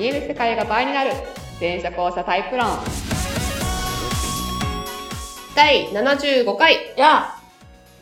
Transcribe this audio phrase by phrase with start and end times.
[0.00, 1.10] 見える世界が倍になる
[1.60, 2.66] 全車交差タイプ論
[5.54, 7.34] 第75回や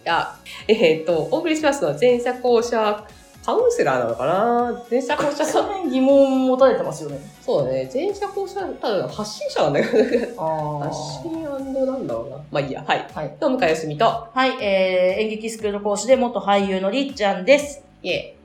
[0.04, 0.36] や、
[0.68, 3.04] えーっと、お送りしますのは全車交差
[3.44, 4.84] カウンセラーなのかな？
[4.88, 7.18] 全車交差その辺疑問持たれてますよね。
[7.40, 7.86] そうだね。
[7.86, 11.74] 全車交差、ただ発信者なんだけど、あ発信なん
[12.06, 12.36] だろうな。
[12.52, 13.08] まあいいや、はい。
[13.12, 13.36] はい。
[13.40, 17.82] どうも、かよすみと、はい、えー、演劇スクール講師で元俳優のりっちゃんです。
[18.02, 18.37] いえ。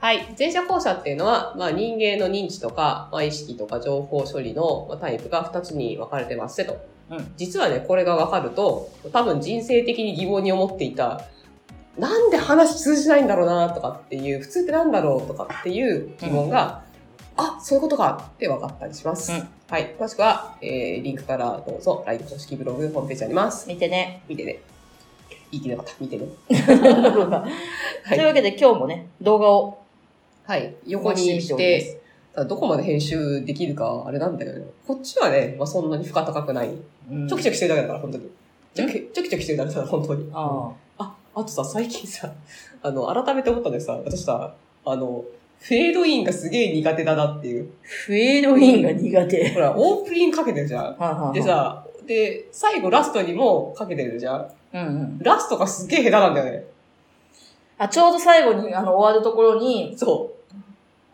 [0.00, 0.32] はい。
[0.38, 6.74] 前者後者っていうのは、まあ人間の認知とか、まあ意識とか情報処理のまあタイプが2つに分かれてますねと。
[7.10, 11.22] うん実はね、これが分かると、多分人生的に疑問に思っていた、
[11.98, 16.84] なんで話通じないんだろうなとかっていう、普通ってなんだろうとかっていう疑問が、
[17.36, 19.32] あ、そういうことかって分かったりします。
[19.32, 19.94] うんはい。
[19.98, 23.68] 詳しくは、えー、リンクからどうぞ、LINE 公式ブログ、ホームページあります。
[23.68, 24.22] 見てね。
[24.26, 24.60] 見てね。
[25.50, 26.00] 言い切れなかった。
[26.00, 26.26] 見てね。
[28.08, 29.78] というわけで今日もね、動画を
[30.48, 30.74] はい。
[30.86, 32.00] 横にして
[32.34, 36.70] ただどこまで編集できるか、あれなんだけど、こっちはね、まあ、そんなに負荷高くない。
[37.10, 38.30] うんちょきちょきしてるだけだから、本当に。
[38.72, 40.30] ちょきちょきちょきしてるだけだから、本当に。
[40.32, 42.32] ああ、あとさ、最近さ、
[42.80, 44.54] あの、改めて思ったんでさ、私さ、
[44.86, 45.22] あの、
[45.60, 47.70] フェードインがすげえ苦手だなっていう。
[47.82, 49.52] フェードインが苦手。
[49.52, 50.84] ほら、オープニングかけてるじゃん。
[50.96, 54.48] はいはいはいで、さ、で、最後ラストにもかけてるじゃん。
[54.72, 55.18] うんうん。
[55.18, 56.64] ラストがすげえ下手なんだよね。
[57.76, 60.37] あ、ちょうど最後に、あの、終わるところに、そう。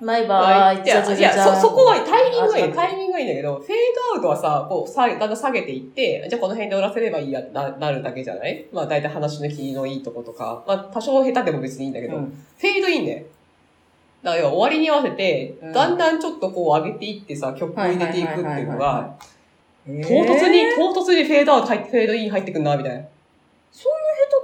[0.02, 2.72] バイバイ、いや、いや、そ、そこはタイミングがいい。
[2.72, 3.68] あタイミングがいいんだけど、フェー
[4.12, 8.66] ドアウトはさ、こう、さ、だんだん下げていって、じゃあこの辺で終わらせればいいや、な、なるだけじゃない？
[8.72, 12.24] まあ大体話の気のいいとことか、まあ多少下手でも別にいいんだけど、うん。
[12.26, 13.24] フェードいいんだよ。
[14.24, 15.72] だから終わりに合わせて、うん。
[15.72, 19.14] だんだんちょっとこう上げていってさ、曲を入れていくっていうのが、
[19.86, 23.04] 唐唐突に、唐突にフェードアウト入って、フェードイン入ってくんな、みたいな。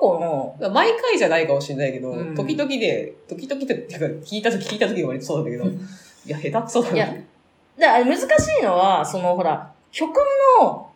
[0.00, 6.96] とかなだから毎回じゃないかもしれないけど、うん時々で、時々って、てか聞いた時、聞いた時は割とそうなんだけど、いや、下手くそだな。
[6.96, 6.98] い
[7.82, 8.24] や難し
[8.60, 10.16] いのは、その、ほら、曲
[10.60, 10.89] の、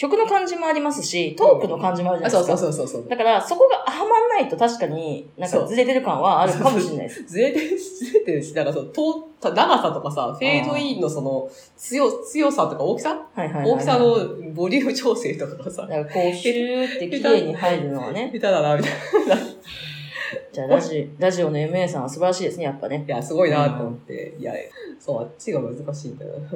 [0.00, 2.56] 曲の感じもありますし、トークの感じもあるじゃあないですか。
[2.56, 3.10] そうそうそうそうそう。
[3.10, 7.24] だから、そこがはまんないと確かに、なんかずれてる感はあるかもしれないです。
[7.28, 11.46] ずれてるし、ずれてるし、なんかその、と長さとかさ、フェードインのその、
[11.76, 13.10] 強、強さとか大きさ？
[13.10, 13.72] はいはいはいはい。
[13.72, 14.16] 大きさの
[14.54, 18.30] ボリューム調整とかがさだ、からこう、シューって綺麗に入るのはね。
[18.32, 18.92] 下手だな、みたい
[19.28, 19.34] な。
[19.34, 19.38] い
[20.50, 23.04] じゃあ、ラジ、ラジオの MA さんは素晴らしいですね、やっぱね。
[23.06, 24.54] や、すごいなと思って、いや、
[24.98, 26.48] そう、あっちが難しいんだよな。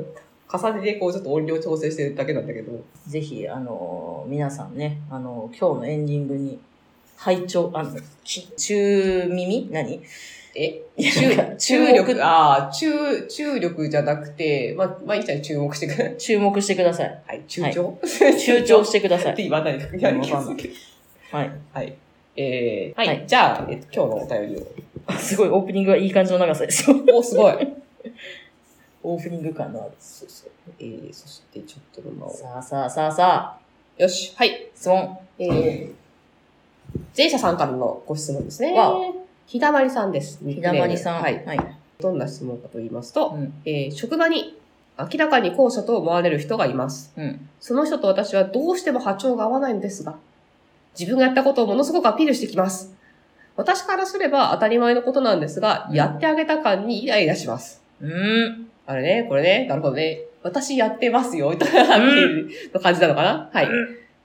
[0.57, 2.73] 重ねてこう、ちょっと音量調整してるだけなんだけど。
[3.09, 6.59] ぜひ、あのー皆さんね、あのー今日のエンディングに、
[7.17, 7.91] 拝聴、あの、
[8.23, 9.69] き中耳？
[9.71, 10.01] 何？
[10.57, 10.83] え？
[10.97, 16.15] 中、注力、ああ、中、注力じゃなくて、まあ、まあ、いいじゃん、注目してくれ。
[16.17, 17.23] 注目してください。
[17.27, 17.99] はい、中長、
[18.39, 19.45] 注調してくださってい。
[19.49, 19.99] 言わないで。
[19.99, 20.75] いや、気をつけて
[21.33, 21.51] はい。
[21.73, 21.95] はい。
[22.37, 24.67] えー、はい、はいじゃあ、えっと、今日のお便りを。
[25.07, 26.97] あすごい、オープニングはいい感じの長さですよ。
[27.13, 27.55] お、すごい。
[29.05, 29.93] オープニング感のある。
[30.01, 30.51] そうそう。
[30.81, 32.35] えー、そしてちょっとの間を。
[32.35, 34.33] さあさあさあさあ、よし。
[34.35, 34.71] はい。
[34.75, 35.19] 質問。
[35.39, 35.93] えー、
[37.17, 38.73] 前者さんからのご質問ですね。
[38.73, 38.95] わ
[39.47, 40.41] ひだまりさんです。
[40.43, 41.23] ひだまりさん。
[41.23, 41.45] はい。
[41.45, 41.59] はい。
[42.01, 43.53] どんな質問かと言いますと、うん。
[43.67, 44.59] えー、職場に
[44.99, 47.13] 明らかに後者と思われる人がいます。
[47.17, 47.49] うん。
[47.61, 50.17] その人と私はどうしても波長が合わないのですが、
[50.99, 52.95] 自分がやったことをものすごくアピールしてきます。
[53.57, 57.83] 私からすれば当たり前のことなんですが、うんやってあげた感にイライラします。
[58.01, 58.71] うーん。
[58.87, 60.21] あれね、これね、なるほどね。
[60.43, 63.69] 私やってますよ、というアピールの感じなのかな、はい。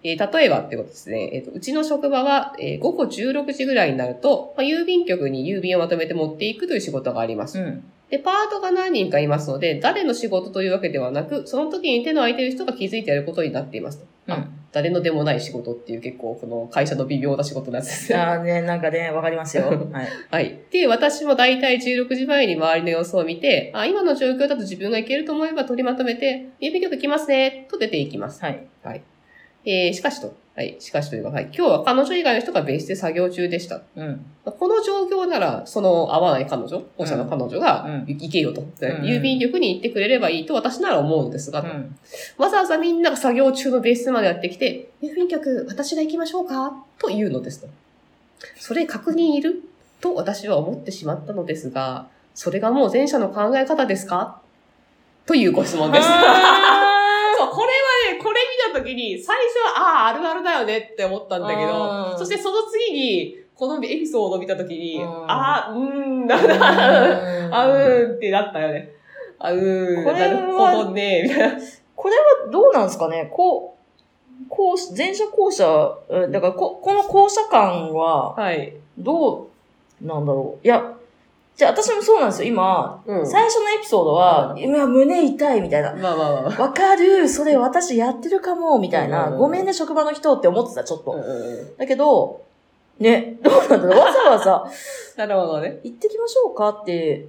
[0.03, 1.29] えー例えばってことですね。
[1.33, 7.59] えっ、と、うちの職場は、えー午後16時ぐらいになると、まあ、郵便局に郵便をまとめて持っていくという仕事があります。
[7.59, 7.83] うん。
[8.09, 14.05] で、パートが何人かいますので、誰の仕事というわけではなく、その時に手の空いてる人が気づいてやることになっていますと。
[14.27, 18.19] あ誰のでもない仕事っていう結構、この会社の微妙な仕事のやつですね。
[18.19, 19.63] ああね、なんかね、わかりますよ。
[19.91, 20.07] はい。
[20.29, 20.59] はい。
[20.71, 28.41] で、私も大体16時前に周りの様子を見て、あ、今の状況だと自分が行けると思えば取りまとめて、郵便局行きますね、と出ていきます。
[28.43, 28.67] はい。
[29.65, 30.33] えー、しかしと。
[30.59, 30.75] はい。
[30.79, 31.45] しかしというか、はい。
[31.55, 33.79] 今日は彼女以外の人が別室で作業中でした。
[33.95, 34.25] うん。
[34.43, 38.59] この状況なら、その合わない彼女、後者の彼女がうん行けよと。
[38.59, 41.95] ん郵便局に行ってくれればいいと私なら思うのですが、うん。
[42.37, 47.69] わざわざみんなが作業中の別室までやってきて、郵便局私が行きましょうかと言うのですと。
[48.57, 49.63] それ確認いる
[50.01, 54.41] と私は思ってしまったのですが、それがもう前者の考え方ですか？
[55.25, 56.09] というご質問です。
[58.95, 68.91] に、最初は、ああ、あるあるだよねって思ったんだけうど、んそしてその次に、このエピソードを見たときに、うんああ、うーん、なーんだ、うんあうーんってなったよね。
[69.37, 71.57] あうーん、これはなるほどね、みたいな。
[71.95, 73.29] これはどうなんですかね？
[73.33, 78.73] こう、こう、前者後者、うんだからこ、この後者感は、はい。
[78.97, 79.49] ど
[80.01, 80.65] うなんだろう？
[80.65, 80.93] いや、
[81.59, 83.03] じゃあ私もそうなんですよ、今。
[83.05, 83.27] うん。
[83.27, 85.93] 最初のエピソードは、う今胸痛いみたいな。
[85.93, 86.61] まあまあまあまあ。
[86.61, 89.27] わかるそれ私やってるかもみたいな。
[89.27, 91.11] うんごめんね、職場の人って思ってた、ちょっと。
[91.11, 92.45] うんうんうんだけど、
[92.97, 94.71] ね、どうなんだろうわざわざ、
[95.17, 95.81] なるほどね。
[95.83, 97.25] 行ってきましょうかって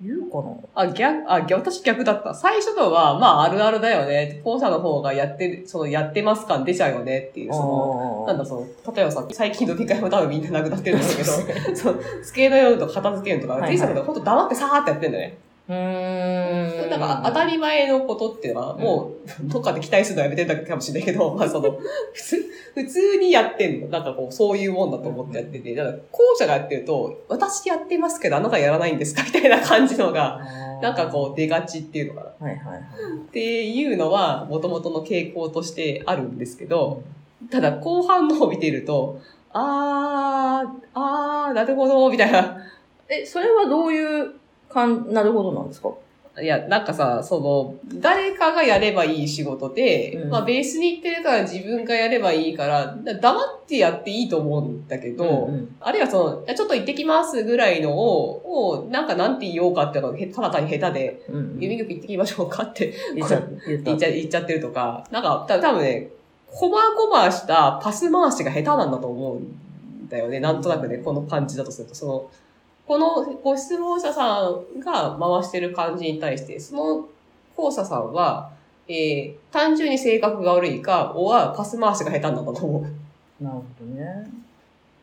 [0.00, 0.56] 言うかな？
[0.74, 2.32] あ、逆、あ、逆、私逆だった。
[2.32, 4.40] 最初のは、まあ、あるあるだよね。
[4.44, 11.32] 後者の方がやってる、その、やってます感出ちゃうよねっていう、その、あなんだその、例えばさ、最近の議会も多分みんななくなってるんだけど、
[11.74, 15.38] その、机の用とか片付けるとか、はいはい小さくてほんと黙ってさーってやってんだよね。
[15.68, 16.90] うーん。
[16.90, 19.12] だから当たり前のことっていうのは、も
[19.44, 21.78] う、どっかで期待するのはやめてるだけかもしれないけど、 まあその、
[22.12, 22.44] 普通、
[22.74, 23.88] 普通にやってんの。
[23.88, 29.22] なんかこう、そういうもんだと思ってやってて、だから後者がやってると、私やってますけど、あなたやらないんですか？
[29.26, 30.40] みたいな感じのが、
[30.80, 32.46] なんかこう出がちっていうのかな。
[32.46, 32.80] はいはいはい。
[32.80, 37.02] っていうのは、元々の傾向としてあるんですけど、
[37.50, 39.18] ただ後半のを見てると、
[39.52, 42.56] あー、あー、なるほど、みたいな。
[43.08, 44.32] え、それはどういう
[44.68, 45.90] かん、なるほどなんですか？
[46.40, 50.30] いや、なんかさ、その、誰かがやればいい仕事で、うん。
[50.30, 55.76] まあベースに行ってるから自分がやればいいから、だ黙ってやっていいと思うんだけど、うんうん。
[55.80, 61.58] あるいはその、ちょっと行ってきますぐらいのを、をなんかなんて言おうかっていうのがへただ単に下手で、うんうん。
[61.58, 63.40] 郵便局行ってきましょうかって言っちゃ
[64.08, 66.10] 言ってるとか、なんか、た多分ね、
[66.46, 70.38] こまごましたパス回しが下手なんだと思うんだよね。
[70.38, 72.30] なんとなくね、この感じだとすると、その、
[72.88, 77.08] このご質問者さんが回してる感じに対して、その
[77.54, 78.50] 校舎さんは、
[78.88, 83.44] えー、単純に性格が悪いか、おはパス回しが下手なんだと思う。
[83.44, 84.30] なるほどね。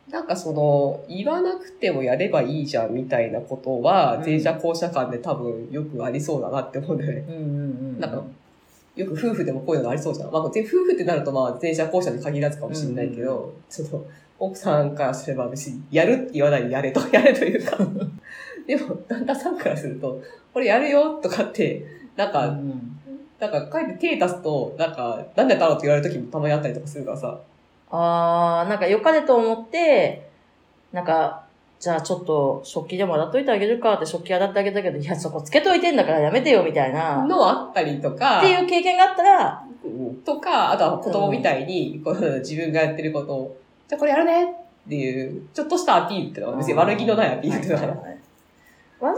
[0.09, 7.25] なんかその、言わなくてもやればいいじゃんみたいなことは、うん前者後者間で多分よくありそうだなって思うんだよね。
[7.27, 7.45] うんうんう
[7.97, 7.99] ん。
[7.99, 8.23] なんか、
[8.95, 10.31] よく夫婦でもこういうのがありそうじゃん。
[10.31, 14.06] まあ、で夫婦ってなるとまあ、前者後者に限らずかもしれないけど、その、
[14.39, 17.77] 奥さんからすれば別に、やるって言わないでやれと、 やれというか。
[18.68, 20.21] でも、旦那さんからすると、
[20.53, 23.00] これやるよとかって、なんうか、ん
[23.39, 27.38] なんか、書いて手出すと、なんか、なんでやったのって言われる時もたまにあったりとかするからさ。
[27.92, 30.30] あー、なんか良かれと思って、
[30.92, 31.44] なんか、
[31.85, 37.23] じゃあちょっと食器でも洗っといてあげるかって食器洗ってあげたけど、いや、そこつけといてんだからやめてよみたいな。
[37.23, 39.63] っのあったりとか、ていう経験があったら、
[40.25, 44.47] とか、あとは子供みたいに、こう自分がやってることを、じゃあこれやるねっ
[44.89, 48.17] ていう、ちょっとしたアピールっていうのは別に悪気のないアピールっていうのははいはいはい
[49.01, 49.17] 悪気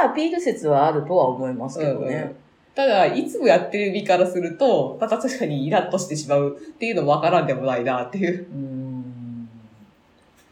[0.00, 2.34] のないアピール説はあるとは思いますけどうんね。
[2.74, 9.07] ただ、いつもやってる身からすると、また確かにイラッとしてしまうっていうのもわからんでもないなっていう、うーん。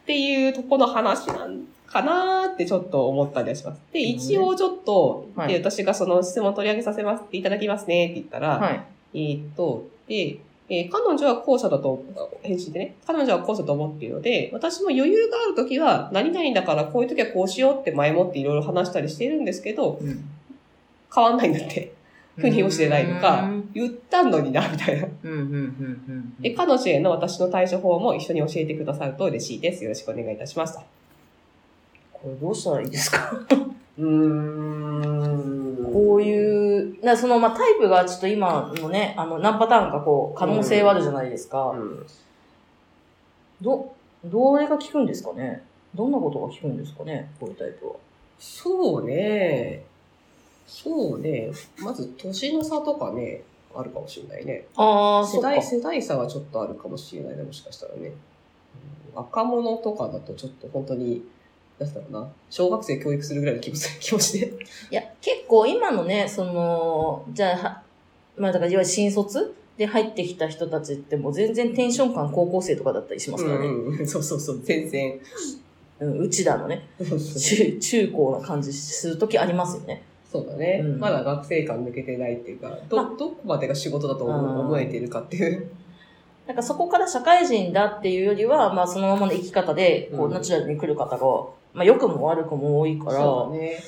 [0.06, 3.80] っていうとこの話なんかなーってちょっと思ったりはします。
[3.92, 8.84] で、一応ちょっと、はいで私がその質問取り上げさせますいただきますねって言ったら、はい。
[9.14, 10.38] えーっと、で、
[10.68, 12.04] えー彼女は後者だと、
[12.42, 20.24] 返信でね、彼女は後者だと思っているので、私も余裕があるときは、何々だからこういうときはこうしようって前もっていろいろ話したりしているんですけど、うん
[21.14, 21.92] 変わんないんだって。
[22.36, 25.08] ふうに教えないのかうん、言ったのにな、みたいな。
[26.40, 29.82] で、彼女への私の対処法も一緒に教えてくださると嬉しいです。
[29.84, 30.80] よろしくお願いいたしますと。
[32.12, 33.32] これどうしたらいいですか？
[33.98, 34.06] うー
[35.88, 35.92] ん。
[35.92, 41.70] こういう、なその、まあ、タイプがちょっと今のね、あの、何パターンかこう、可能性はあるじゃないですか。
[41.70, 42.06] うん
[43.62, 45.62] ど、どれが効くんですかね？
[45.94, 47.30] どんなことが効くんですかね？
[47.40, 47.94] こういうタイプは。
[48.38, 49.82] そうね。
[50.66, 51.50] そうね。
[51.78, 53.42] まず、年の差とかね、
[53.74, 54.66] あるかもしれないね。
[54.76, 55.62] ああ、世代。
[55.62, 58.08] 世代差はちょっとあるかもしれないね、もしかしたらね。
[58.08, 58.14] うん
[59.16, 61.24] 若者とかだとちょっと本当に、
[61.78, 64.52] なんだろうな、小学生教育するぐらいの気もする気もして。
[64.90, 67.82] いや、結構今のね、その、じゃあ、は
[68.36, 73.66] まあだから、いわゆる新卒で入ってきた人たちってもう全然テンション感高校生とかだったりしますからね。
[73.66, 75.18] うんうん、 そうそうそう、全然。
[75.98, 80.02] うん、うちだのね、中、中高な感じするときありますよね。
[80.36, 80.98] そうだね、うん。
[80.98, 85.70] まだ学生感抜けてないっていうか、まど、どこまでが仕事だと思思えているかっていう。
[86.46, 90.30] なんかそこから社会人だっていうよりは、まあそのままの生き方で、こうん。
[90.30, 91.18] う、ナチュラルに来る方が、
[91.74, 93.78] まあ良くも悪くも多いから、そうだね。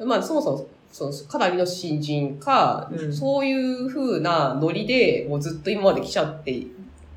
[0.00, 3.12] うん、まあ、そもそも、そうかなりの新人か、うん。
[3.12, 6.50] そういう風なノリで、もうずっと今まで来ちゃって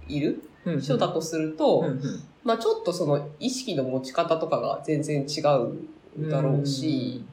[0.08, 2.02] いるうん人だとすると、うんうん。
[2.44, 7.24] まあ、ちょっとその意識の持ち方とかが全然違うだろうし、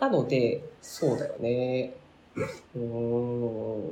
[0.00, 1.92] なので、そうだよね。
[2.74, 3.82] うーん。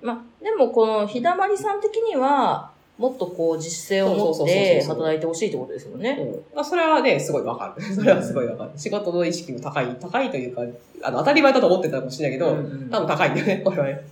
[0.00, 6.16] まあ、でもこの日だまりさん的には、もっとこう実践を持って働いてほしいってことですよね。
[6.20, 7.82] うんまあ、それはね、すごいわかる。
[7.94, 8.70] それはすごいわかる。
[8.76, 10.62] 仕事の意識も高い、高いというか、
[11.02, 14.04] あの、当たり前だと思ってたかもしれないけど、うんうん多分高いんだよね、 これはね。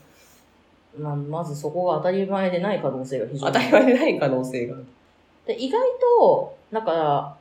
[0.99, 4.77] まあ、まずそこが当たり前でない可能性が非常に当たり前でない可能性が。
[5.47, 5.81] で意外
[6.19, 7.36] と、だから、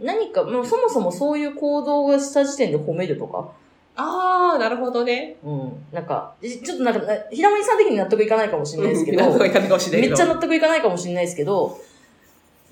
[0.00, 3.50] 何か、もうそもそもそういう行動をした時点で褒めるとか、
[3.96, 5.36] あー、なるほどね。
[5.42, 5.72] うん。
[5.90, 10.08] なんか、ちちょっとなんか、なひらまりさん的に納得いかないかもしれないですけど、なんとかいかないかもしれない。
[10.08, 11.78] めっちゃ納得いかないかもしれないですけど、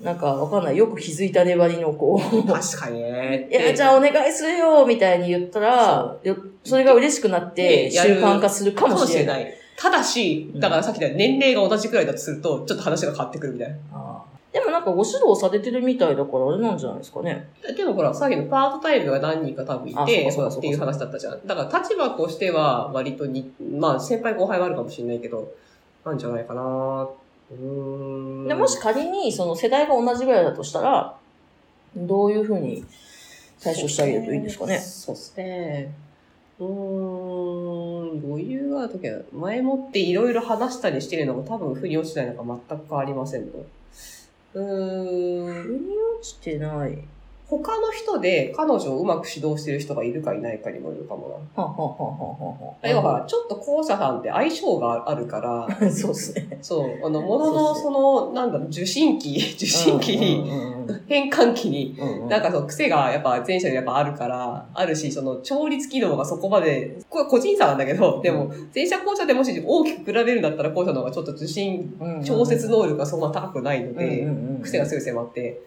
[0.01, 0.77] なんかわかんない。
[0.77, 3.47] よく気づいた粘りのこう、確かにね。
[3.51, 9.43] いや、じゃあお願いするよみたいに言ったら、よそれが嬉しくなって習慣化するかもしれない。
[9.43, 9.45] い。
[9.77, 14.14] ただし、だからさっき言った年齢が同じくらいだとすると、ちょっと話が変わってくるみたいな。
[14.55, 17.49] でもなんかご指導されてるみたいだからあれなんじゃないですかね。
[17.75, 21.45] でもほら、さっきのパートタイムが何人か多分いあて、そうっていう話だったじゃん。
[21.45, 25.51] だから立場としては割とに、まあ先輩後輩はあるかもしれないけど、
[26.05, 26.61] なんじゃないかな
[27.51, 28.47] うーん。
[28.47, 31.17] でもし仮にその世代が同じぐらいだとしたら、
[31.97, 32.85] どういうふうに
[33.61, 34.79] 対処してあげるといいんですかね？
[34.79, 35.93] そうですね。
[36.61, 43.65] うーん、余裕があるときは、前もっていろいろ話したりしてるのが多分腑に落ちないのが全く変わりませんと。
[44.55, 47.14] うーん、腑に落ちてない。
[47.47, 51.25] 他の人で彼女をうまく指導してる人がいるかいないかにもよるかも
[51.55, 52.89] はははははな。
[52.89, 55.91] 要は、ちょっと校舎さんって相性があるから、は。
[55.91, 56.57] そうですね。
[56.61, 60.49] そう、あの、ものの、その、なんだろう、受信機、受信機に、
[61.07, 61.97] 変換器に、
[62.29, 74.27] なんかその癖がやっぱ前者でやっぱあるから、あるし、その調律機能がそこまで、これは個人差なんだけど、でも、前者後者でもし大きく比べるんだったら後者の方がちょっと受信、調節能力がそんな高くないので、
[74.63, 75.61] 癖がすぐ迫って。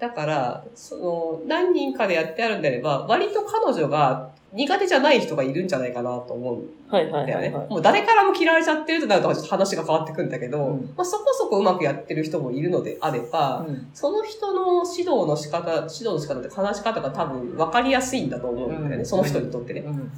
[0.00, 7.46] だから、その、何人かでやってあるんであれば、割と彼女が苦手じゃない人がいるんじゃないかなと思うんはいはいだよね。
[7.48, 7.68] はいはい。
[7.68, 19.80] もう誰からも嫌われちゃってるとなるとちょっと話が変わってくんだけど、うんまあ、そこそこうまくやってる人もいるのであれば、うんその人の指導の仕方、指導の仕方って話し方が多分分かりやすいんだと思うんだよね、うんその人にとってね。
[19.80, 20.10] うん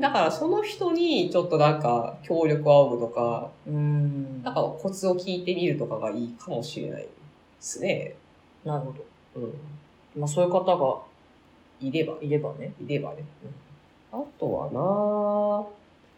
[0.00, 7.08] だからその人にちょっとなんか協力を仰ぐとか、うんなんかコツを聞いてみるとかがいいかもしれないで
[7.60, 8.14] すね。
[8.64, 9.04] なるほど。
[9.36, 9.52] うん。
[10.20, 10.98] まあそういう方が
[11.80, 12.72] いれば、いればね。
[12.84, 13.24] いればね。
[14.12, 15.72] あとはなぁ、こ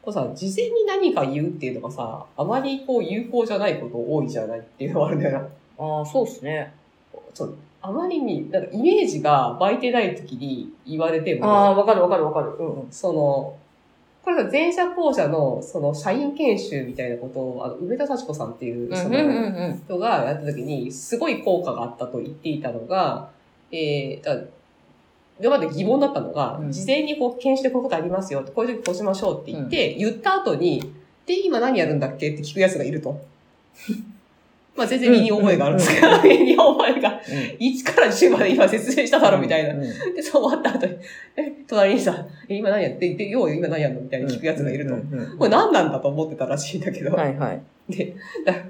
[0.06, 5.48] うさ、事前に何か言うっていうのがさ、あまりこう有効じゃないこと多いじゃないっていうのがあるんだよな。
[5.78, 6.72] ああ、そうですね。
[7.34, 7.54] そう。
[7.82, 12.50] あまりに、なんかイメージが湧いてない時に言われても、ああ、わかるわかるわかる。
[12.58, 12.92] うんうん。
[12.92, 13.56] その、
[14.22, 23.30] これが前者後者の、その、社員研修みたいなことを、あの、梅田幸子さんっていう、その、うん人がやった時に、すごい効果があったと言っていたのが、
[23.72, 24.42] えー、だ
[25.40, 26.72] 今まで疑問だったのが、うん。
[26.72, 30.92] 事前にこう、研修でこういうことありますよ、こういう時こうしましょうって言って、言った後に、
[31.24, 33.20] で、今何やるんだっけって聞く奴がいると。
[34.76, 37.20] まあ全然身に覚えがあるんですけど、 身に覚えが、
[37.58, 39.74] 1から10まで今説明しただろみたいな。
[39.74, 39.80] うん。
[39.80, 40.94] で、そう終わった後に、
[41.36, 44.94] え、隣にさ、え、今何やって、で、よう今何やんのみたいに聞く奴がいると。
[45.38, 47.60] これ何なんだと思ってたらしいんだけど、はいはい。
[47.90, 48.14] で、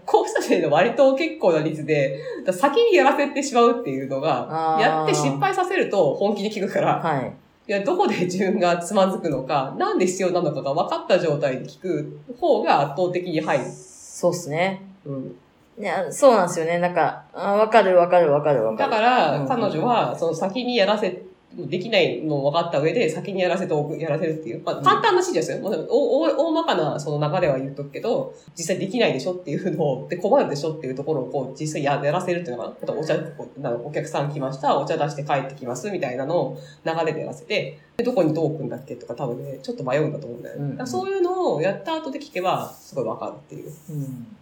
[0.07, 7.33] こうしたせいの割と結構な率で、先にやらせてしまうっていうのが、やって失敗させると本気で聞くから、はい。
[7.69, 13.65] いや、どこで自分がつまずくのか、なんで必要なのかが分かった状態で聞く方が圧倒的に入る。
[13.71, 14.83] そうっすね。
[15.05, 15.37] うん、
[15.81, 16.79] いや、そうなんですよね。
[16.79, 18.93] なんか、あわかるわかるわかるわかだる。
[18.93, 21.23] から、うん彼女は、その先にやらせ、
[21.57, 24.63] できないのを分かった上で、先にやらせておく、やらせるっていう。
[24.65, 25.69] まあ、簡単な指示ですよ。
[25.69, 40.63] まあ、おお大まかなその流れは言っとくけど、実際できないでしょっていうのを、で困るでしょっていうところを、こう、実際ややらせるっていうのが、あとお茶、こうなんかお客さん来ました、お茶出して帰ってきます、みたいなのを流れでやらせて、でどこにどう置くんだっけとか多分ね、ちょっと迷うんだと思うんだよね。
[40.63, 43.73] うんだからそういうのをやった後で聞けば、すごい分かるっていう。
[43.91, 44.37] うん。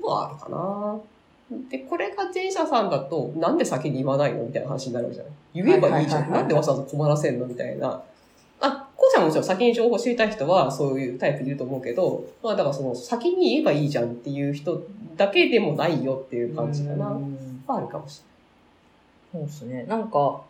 [0.00, 0.98] のはあるかな。
[1.70, 4.44] で、これが前者さんだと、なんで先に言わないの？
[4.44, 5.26] みたいな話になるじゃん。
[5.54, 6.30] 言えばいいじゃん。
[6.30, 7.46] なんでわざわざ困らせんの？
[7.46, 8.02] みたいな。
[8.60, 14.82] あ、後者ももちろん先に情報を知りたい人はそういうタイプいると思うけど、まあだからその先に言えばいいじゃんっていう人
[15.16, 17.18] だけでもないよっていう感じかな。
[17.68, 18.22] あるかもし
[19.32, 19.84] そうですね。
[19.84, 20.40] なんか、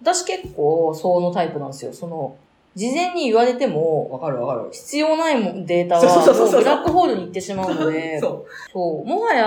[0.00, 1.92] 私結構そのタイプなんですよ。
[1.92, 2.36] その、
[2.74, 3.66] 事前に言われて。
[3.66, 4.70] も、わかるわかる。
[4.72, 9.08] 必要ないもデータは、ブラックホールに行ってしまうので、 そそう。
[9.08, 9.46] もはや、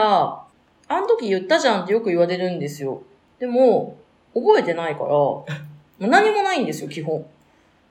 [0.88, 3.01] あの時言ったじゃんってよく言われるんですよ。
[3.39, 3.96] でも、
[4.34, 5.46] 覚えてないから、 も
[6.00, 7.25] う何もないんですよ、基本。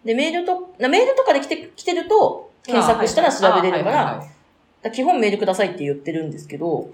[0.05, 2.67] で、メールと、なメールとかで来て、来てると、う。
[2.67, 6.89] 検索したら調べれるから基本メールくださいって言ってるんですけど、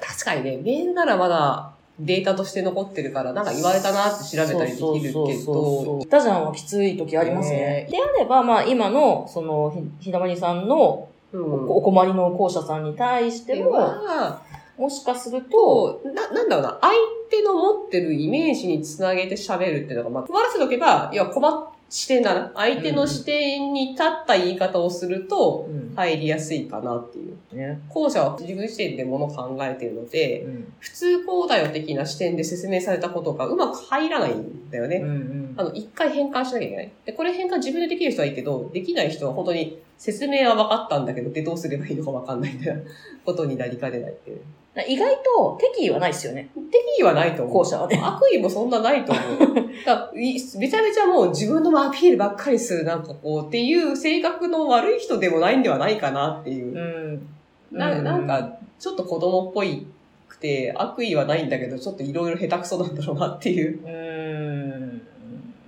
[0.00, 5.24] 確かにね、メールならまだデータとして残ってるから、なんか言われたなって調べたりできるけど。
[5.24, 7.88] う、言ったじゃんはきつい時ありますね。
[7.90, 9.70] であれば、まあ今の、その、
[10.00, 11.68] ひひだまりさんのうん。
[11.68, 14.40] お困りの校舎さんに対してでも、は、
[14.78, 16.92] もしかすると、と、な、なんだろうな、相
[17.30, 22.52] 手の持ってるイメージにつなげて喋るっていうのが、まあ、困らせとけば、いや、困っ、視点だな。
[22.54, 27.56] 相手の視点に立った言い方をすると、うん入りやすいかなっていう。
[27.56, 27.80] ね。
[27.88, 30.72] 後者は自分視点でものを考えているので、うん。
[30.78, 34.96] 普通こうだよ的な視点で説明されたことがうまく入らないんだよね。
[34.96, 36.92] うんうんあの、一回変換しなきゃいけない。
[37.06, 42.82] で、これ変換自分でできる人はいいけど、できない人は本当に説明は分かったんだけど、で、どうすればいいのか分かんないみたいな
[43.24, 44.40] ことになりかねないっていう。
[44.88, 46.50] 意外と敵意はないですよね。
[46.54, 47.54] 敵意はないと思う。
[47.58, 48.00] 後者はね。
[48.02, 49.54] 悪意もそんなないと思う。
[49.86, 57.76] だめちゃめちゃもう自分のアピールばっかりするなんかこうっていう性格の悪い人でもないんではないかなっていうう。
[57.76, 57.78] ん。
[57.78, 59.86] なうんなんか、ちょっと子供っぽい
[60.28, 63.80] くて、悪意はないんだけど、ちょっといろいろ下手くそなんだろうなっていう。
[63.80, 64.13] うーん。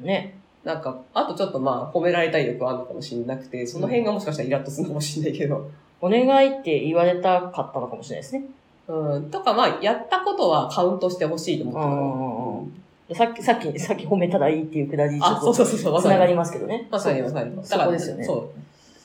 [0.00, 0.34] ね。
[0.64, 5.70] なんか、あとちょっとまあ、褒められたい欲はあるのかもしれなくて、その辺がもしかしたらイラッとするのかもしれないけど。
[6.00, 8.44] お願いって言われたかったのかもしれないですね。
[8.88, 9.30] うん。
[9.30, 12.66] とかまあ、やったことはカウントしてほしいと思
[13.06, 16.14] ってたさっき、さっき、さっき褒めたらいいっていうくだり、ちょあ、っとそうそうそうそう、まさに。
[16.14, 16.88] つながりますけどね。
[16.90, 17.56] まさにまさに。
[17.64, 18.24] そこですよね。
[18.24, 18.48] そう。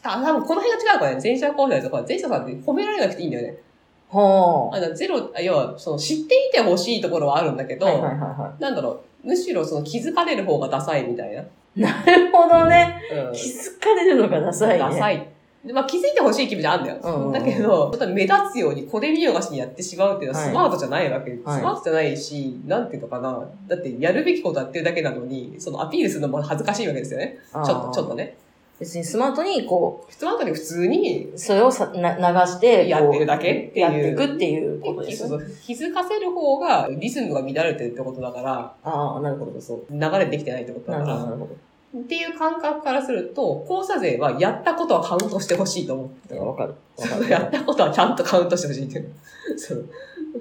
[0.02, 3.58] た多分この辺が違うからね、前者後者ですとか、前者さんって褒められなくていいんだよね。
[4.12, 7.78] はあの、ゼロ、あ要は、その、知っていてほしいところはあるんだけあ。
[7.78, 11.42] ど、はいはいはいはなんだろう、むしろその気づかれる方がダサいみたいな。
[11.42, 11.46] い。
[11.76, 13.02] なるほどね。
[13.12, 13.34] うん。
[13.34, 14.80] 気づかれるのがダサいね。
[14.80, 15.28] ダサい。
[15.66, 17.00] でまあ気づいてほしい気分じゃあるんだよ。
[17.04, 21.32] うんうんだけど、ちょっと目立つようにこれ見よがしにやってしまうっていうのははいスマートじゃないわけ。
[21.32, 23.48] はいスマートじゃないし、なんていうのかな。
[23.68, 27.38] だってやるべきことやってるだけなのに、そのアピールするのも恥ずかしいわけですよね。
[27.54, 28.38] ちょっと、ちょっとね。
[28.82, 28.86] ね。
[28.86, 35.30] 別にスマートに、こスマートに普通にう、それをさな流して、やってるだけっていうやっていくっていうことですよね。
[35.30, 39.62] そうそう気づかせる方がリズムが乱れてるってことだから、ああ、なるほど。
[39.62, 41.52] そう、流れできてないってことだかなるほど、なるほど。
[41.54, 42.00] ら。
[42.00, 46.76] っていう感覚からすると、交差税はやったことはカウントしてほしいと思ってわかる。
[46.98, 49.14] わかそうやったことはちゃんとカウントしてほしいっていう。
[49.58, 49.78] そう。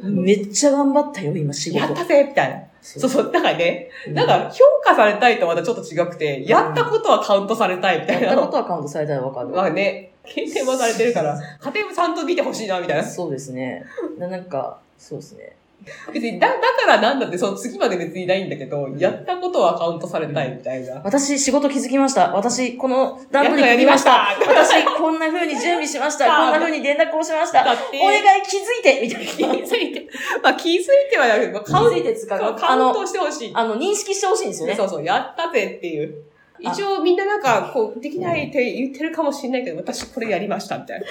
[0.03, 0.11] る。
[0.11, 1.79] めっちゃ頑張ったよ、今仕事。
[1.81, 2.70] やったぜみたいな。
[2.83, 3.33] そそうそう。
[3.33, 8.29] だからね、うんなんか評価されたいとまたちょっと違くて、やったことはカウントされたいみたいな。
[8.29, 9.49] やったことはカウントされたらわかる。
[9.49, 13.05] まあね、経験もされてるから、家庭もちゃんと見てほしいな、みたいな。
[13.05, 13.85] そうですね。
[14.19, 15.57] ななんか、そうですね。
[16.13, 21.01] 別に、だ、だからなんだって、その次まで別にないんだけど、やったことはカウントされたいみたいな。
[21.05, 22.33] 私、仕事気づきました。
[22.35, 24.29] 私、この段取りやりました。
[24.41, 26.27] た私、こんな風に準備しました。
[26.37, 27.63] こんな風に連絡をしました。
[27.63, 29.55] お願い気づいてみたい気な。
[29.55, 30.07] づいて、
[30.43, 32.57] まあ気づいてはなくて、まあ、気づいて使う。
[32.57, 33.53] カウントしてほしい。
[33.55, 34.75] あの、認識してほしいんですよね。
[34.75, 36.25] そうそう、やったぜっていう。
[36.63, 41.07] あ一応みんななんか、こう、できないって言ってるかもしれないけど、私これやりました、みたいな。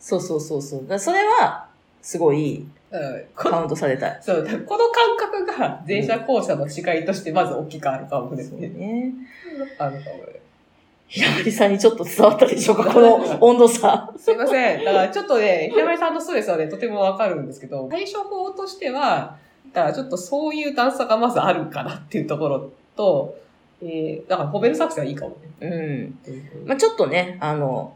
[0.00, 0.98] そうそうそうそう。
[0.98, 1.66] それは、
[2.00, 3.24] すごい、うん。
[3.34, 4.18] こカウントされたい。
[4.22, 8.68] そう、この感覚が前者後者の違いとしてまず大きくあるかもですそうね。
[8.68, 9.12] ね。
[9.78, 10.40] あるかもね。
[11.08, 14.10] 平森さんにちょっと伝わったでしょうかこの 温度差。
[14.16, 14.84] すいません。
[14.84, 19.36] だからちょっとね、平林さんのストレスはね、とてもわかるんですけど、対処法としては、
[19.72, 23.36] だからちょっとそういう段差がまずあるかなっていうところと、
[23.82, 25.68] えー、だから褒める作戦はいいかもね。
[25.68, 26.18] うん。
[26.66, 27.92] まあちょっとね、あの、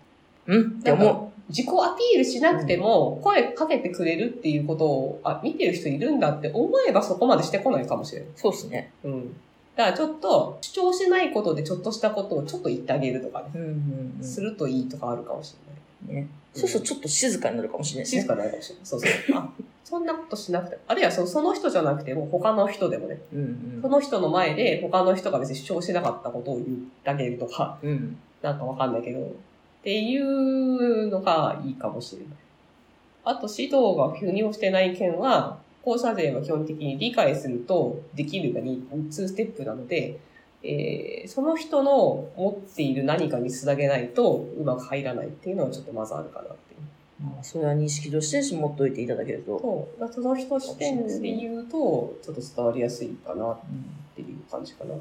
[0.49, 0.79] ん？
[0.81, 8.29] って思自己アピールしなくても、声かけてくれるっていうことを、あ、見てる人いるんだって思えばそこまでしてこないかもしれない。
[8.29, 8.33] う。
[8.37, 8.93] そうですね。
[9.05, 9.37] うん。
[9.75, 13.51] だからちょっと、主張しないことでちょっとしたことをちょっと言ってあげるとかね。
[13.55, 14.25] うんうんうん。
[14.25, 15.55] するといいとかあるかもし
[16.07, 16.23] れない。
[16.23, 16.29] ね。
[16.53, 18.23] そうするとちょっと静かになるかもしれないですね。
[18.23, 18.87] 静かになるかもしれない。
[18.87, 19.11] そうそう。
[19.37, 19.51] あ、
[19.85, 20.83] そんなことしなくても。
[20.89, 23.21] あるいはそのその人じゃなくても他の人でもね。
[23.33, 26.67] うんその人の前で他の人が別に主張しなかったことを言っ
[27.05, 27.91] てあげるとか、うん。
[27.91, 28.19] うん。
[28.43, 29.33] なんかわかんないけど、
[29.81, 32.29] っていうのがいいかもしれない。
[33.25, 40.19] あと指導が腑に落ちてない件は、校舎税は基本的に理解するとできるが2、2ステップなので、
[40.63, 47.25] えーその人の持っている何かにつなげないとうまく入らないっていうのはちょっとまずあるかなっていう。
[47.25, 49.59] まあ、それは認識として持っといていただけると。
[49.59, 50.13] そう。
[50.13, 53.59] その人視点で言うと、ちょっと伝わりやすいかなっ
[54.17, 54.95] ていう感じかな。
[54.95, 55.01] う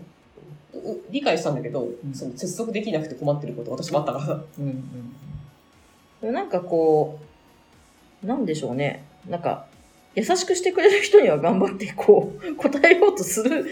[1.10, 4.42] 理解したんだけど、んその接続できなくて困ってること私もあったから。
[4.60, 4.84] うん
[6.24, 6.34] うん。
[6.34, 7.20] なんかこ
[8.24, 9.06] う、なんでしょうね。
[9.30, 9.66] なんか、
[10.16, 13.66] 優しくしてくれる人には頑張ってこう、 答えようとする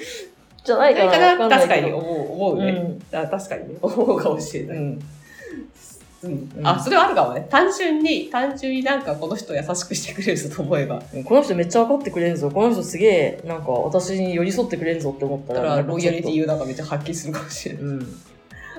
[0.63, 1.37] じゃないかな。
[1.37, 2.97] か確かに思う、思うね。
[3.11, 3.75] あ確かにね。
[3.81, 4.77] 思うかもしれない。
[4.77, 4.99] うん。
[6.25, 6.67] うん。
[6.67, 7.47] あ、それはあるかもね。
[7.49, 12.49] 単純に、単純になんかこの人優しくしてくれる人と思えば、うんこの人めっちゃ分かってくれるぞ。
[12.49, 17.83] この人すげえ、なんか私に寄り添ってくれるぞって思ったら、だからロイヤリティいうなんかめっちゃ発揮するかもしれない。
[17.83, 17.99] うん。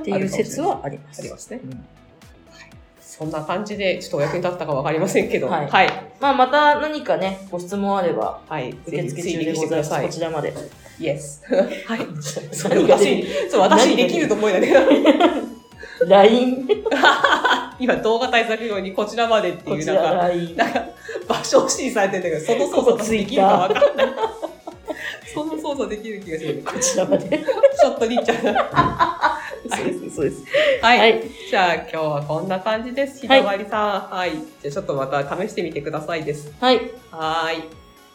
[0.01, 1.21] っていう説はあります。
[1.21, 1.61] ありますね。
[1.63, 1.85] うん
[3.17, 5.89] そんな感じで、ちょっとお役に立ったかわかりませんけど、はいはい。
[6.21, 8.77] まあ、また何かね、ご質問あれば、はい。
[8.87, 9.57] 受付中でございます。
[9.57, 10.13] してくださいこ。
[10.13, 10.53] ちらまで。
[11.01, 11.43] イエス。
[11.49, 12.01] はい。
[12.53, 14.81] それ私に、そう、私にできると思えないけど、
[16.07, 16.69] LINE、
[17.81, 20.29] 今動画対策用にこちらまでっていう、なんか。
[20.57, 20.85] なんか、
[21.29, 24.07] 場所を指示されてるんだけど、その操作ができるかわかんない。
[25.35, 26.63] その操作できる気がする。
[26.65, 27.45] こちらまで。
[27.81, 28.37] ちょっとりっちゃん。
[29.69, 30.45] そうですそうです。
[30.81, 30.99] はい。
[30.99, 31.23] はい。
[31.51, 33.21] じゃあ今日はこんな感じです。
[33.21, 34.17] ひだまりさん。
[34.17, 34.33] はい。
[34.33, 36.53] じゃあちょっとまた試してみてくださいです。
[36.61, 36.77] はい。
[37.11, 37.65] はーい。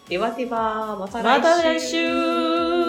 [0.09, 1.41] ではでは、また来週。
[1.41, 2.80] また来週